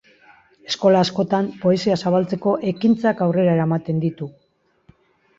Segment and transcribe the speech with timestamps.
[0.69, 4.29] Eskola askotan poesia zabaltzeko ekintzak aurrera eramaten ditu.